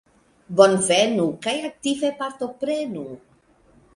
Bonvenu 0.59 1.25
kaj 1.43 1.53
aktive 1.69 2.11
partoprenu! 2.21 3.05